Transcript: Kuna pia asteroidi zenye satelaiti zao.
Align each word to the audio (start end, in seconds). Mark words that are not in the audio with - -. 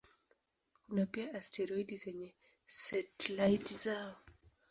Kuna 0.87 1.05
pia 1.05 1.33
asteroidi 1.33 1.95
zenye 1.97 2.33
satelaiti 2.79 3.73
zao. 3.73 4.15